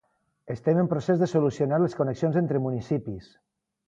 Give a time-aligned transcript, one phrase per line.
[0.53, 3.29] Estem en procés de solucionar les connexions entre municipis.